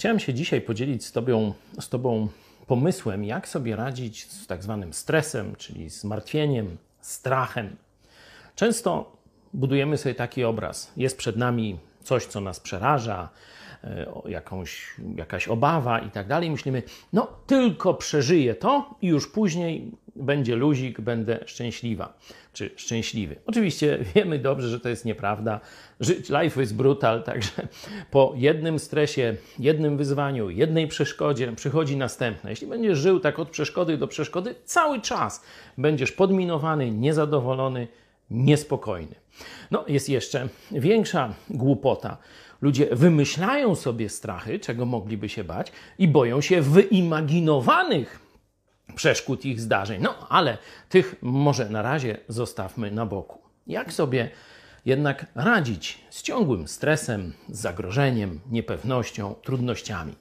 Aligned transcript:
Chciałem 0.00 0.18
się 0.20 0.34
dzisiaj 0.34 0.60
podzielić 0.60 1.04
z 1.04 1.12
Tobą, 1.12 1.52
z 1.80 1.88
tobą 1.88 2.28
pomysłem, 2.66 3.24
jak 3.24 3.48
sobie 3.48 3.76
radzić 3.76 4.26
z 4.30 4.46
tak 4.46 4.62
zwanym 4.62 4.92
stresem, 4.92 5.56
czyli 5.56 5.90
zmartwieniem, 5.90 6.76
strachem. 7.00 7.76
Często 8.56 9.16
budujemy 9.54 9.96
sobie 9.96 10.14
taki 10.14 10.44
obraz. 10.44 10.92
Jest 10.96 11.18
przed 11.18 11.36
nami 11.36 11.78
coś, 12.02 12.26
co 12.26 12.40
nas 12.40 12.60
przeraża, 12.60 13.28
e, 13.84 14.06
jakąś, 14.28 14.94
jakaś 15.16 15.48
obawa 15.48 15.98
i 15.98 16.10
tak 16.10 16.26
dalej. 16.26 16.50
Myślimy, 16.50 16.82
no 17.12 17.28
tylko 17.46 17.94
przeżyję 17.94 18.54
to 18.54 18.94
i 19.02 19.06
już 19.06 19.32
później 19.32 19.90
będzie 20.20 20.56
luzik, 20.56 21.00
będę 21.00 21.38
szczęśliwa 21.46 22.18
czy 22.52 22.70
szczęśliwy. 22.76 23.36
Oczywiście 23.46 23.98
wiemy 24.14 24.38
dobrze, 24.38 24.68
że 24.68 24.80
to 24.80 24.88
jest 24.88 25.04
nieprawda. 25.04 25.60
Life 26.42 26.62
is 26.62 26.72
brutal, 26.72 27.22
także 27.22 27.68
po 28.10 28.34
jednym 28.36 28.78
stresie, 28.78 29.36
jednym 29.58 29.96
wyzwaniu, 29.96 30.50
jednej 30.50 30.88
przeszkodzie 30.88 31.52
przychodzi 31.52 31.96
następne. 31.96 32.50
Jeśli 32.50 32.66
będziesz 32.66 32.98
żył 32.98 33.20
tak 33.20 33.38
od 33.38 33.50
przeszkody 33.50 33.98
do 33.98 34.08
przeszkody, 34.08 34.54
cały 34.64 35.00
czas 35.00 35.44
będziesz 35.78 36.12
podminowany, 36.12 36.90
niezadowolony, 36.90 37.88
niespokojny. 38.30 39.14
No, 39.70 39.84
jest 39.88 40.08
jeszcze 40.08 40.48
większa 40.72 41.34
głupota. 41.50 42.16
Ludzie 42.62 42.86
wymyślają 42.92 43.74
sobie 43.74 44.08
strachy, 44.08 44.58
czego 44.58 44.86
mogliby 44.86 45.28
się 45.28 45.44
bać, 45.44 45.72
i 45.98 46.08
boją 46.08 46.40
się 46.40 46.62
wyimaginowanych 46.62 48.29
przeszkód 48.94 49.44
ich 49.44 49.60
zdarzeń. 49.60 50.02
No, 50.02 50.28
ale 50.28 50.58
tych 50.88 51.14
może 51.22 51.68
na 51.68 51.82
razie 51.82 52.18
zostawmy 52.28 52.90
na 52.90 53.06
boku. 53.06 53.38
Jak 53.66 53.92
sobie 53.92 54.30
jednak 54.84 55.26
radzić 55.34 56.04
z 56.10 56.22
ciągłym 56.22 56.68
stresem, 56.68 57.32
zagrożeniem, 57.48 58.40
niepewnością, 58.50 59.34
trudnościami? 59.42 60.14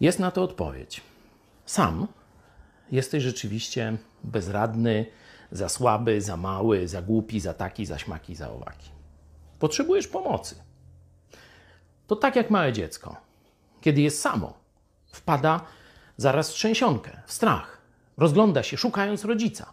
Jest 0.00 0.18
na 0.18 0.30
to 0.30 0.42
odpowiedź. 0.42 1.00
Sam 1.66 2.06
jesteś 2.92 3.22
rzeczywiście 3.22 3.96
bezradny, 4.24 5.06
za 5.52 5.68
słaby, 5.68 6.20
za 6.20 6.36
mały, 6.36 6.88
za 6.88 7.02
głupi, 7.02 7.40
za 7.40 7.54
taki, 7.54 7.86
za 7.86 7.98
śmaki, 7.98 8.34
za 8.34 8.50
owaki. 8.50 8.90
Potrzebujesz 9.58 10.08
pomocy. 10.08 10.54
To 12.06 12.16
tak 12.16 12.36
jak 12.36 12.50
małe 12.50 12.72
dziecko, 12.72 13.16
kiedy 13.80 14.00
jest 14.00 14.20
samo, 14.20 14.65
wpada 15.16 15.60
zaraz 16.16 16.50
w 16.50 16.54
trzęsionkę, 16.54 17.22
w 17.26 17.32
strach. 17.32 17.80
Rozgląda 18.16 18.62
się, 18.62 18.76
szukając 18.76 19.24
rodzica. 19.24 19.72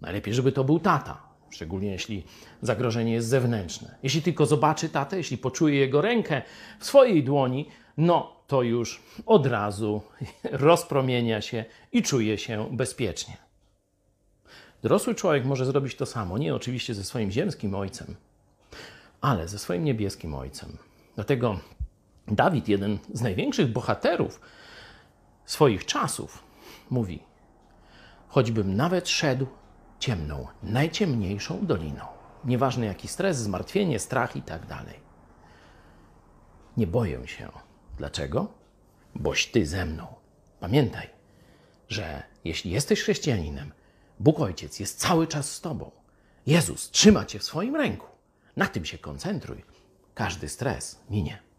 Najlepiej, 0.00 0.34
żeby 0.34 0.52
to 0.52 0.64
był 0.64 0.80
tata, 0.80 1.22
szczególnie 1.50 1.90
jeśli 1.90 2.24
zagrożenie 2.62 3.12
jest 3.12 3.28
zewnętrzne. 3.28 3.94
Jeśli 4.02 4.22
tylko 4.22 4.46
zobaczy 4.46 4.88
tatę, 4.88 5.16
jeśli 5.16 5.38
poczuje 5.38 5.76
jego 5.76 6.00
rękę 6.00 6.42
w 6.78 6.86
swojej 6.86 7.24
dłoni, 7.24 7.68
no 7.96 8.36
to 8.46 8.62
już 8.62 9.02
od 9.26 9.46
razu 9.46 10.02
rozpromienia 10.68 11.40
się 11.40 11.64
i 11.92 12.02
czuje 12.02 12.38
się 12.38 12.68
bezpiecznie. 12.72 13.36
Dorosły 14.82 15.14
człowiek 15.14 15.44
może 15.44 15.66
zrobić 15.66 15.94
to 15.94 16.06
samo, 16.06 16.38
nie 16.38 16.54
oczywiście 16.54 16.94
ze 16.94 17.04
swoim 17.04 17.30
ziemskim 17.30 17.74
ojcem, 17.74 18.16
ale 19.20 19.48
ze 19.48 19.58
swoim 19.58 19.84
niebieskim 19.84 20.34
ojcem. 20.34 20.76
Dlatego 21.14 21.58
Dawid, 22.28 22.68
jeden 22.68 22.98
z 23.14 23.20
największych 23.20 23.72
bohaterów 23.72 24.40
swoich 25.44 25.86
czasów, 25.86 26.44
mówi: 26.90 27.22
Choćbym 28.28 28.76
nawet 28.76 29.08
szedł 29.08 29.46
ciemną, 29.98 30.46
najciemniejszą 30.62 31.66
doliną, 31.66 32.04
nieważne 32.44 32.86
jaki 32.86 33.08
stres, 33.08 33.36
zmartwienie, 33.36 33.98
strach 33.98 34.36
i 34.36 34.42
tak 34.42 34.66
dalej. 34.66 35.00
Nie 36.76 36.86
boję 36.86 37.28
się. 37.28 37.48
Dlaczego? 37.98 38.48
Boś 39.14 39.46
ty 39.46 39.66
ze 39.66 39.86
mną. 39.86 40.06
Pamiętaj, 40.60 41.10
że 41.88 42.22
jeśli 42.44 42.70
jesteś 42.70 43.02
chrześcijaninem, 43.02 43.72
Bóg 44.20 44.40
Ojciec 44.40 44.80
jest 44.80 45.00
cały 45.00 45.26
czas 45.26 45.52
z 45.52 45.60
tobą. 45.60 45.90
Jezus 46.46 46.90
trzyma 46.90 47.24
cię 47.24 47.38
w 47.38 47.44
swoim 47.44 47.76
ręku. 47.76 48.06
Na 48.56 48.66
tym 48.66 48.84
się 48.84 48.98
koncentruj. 48.98 49.64
Każdy 50.14 50.48
stres 50.48 51.00
minie. 51.10 51.51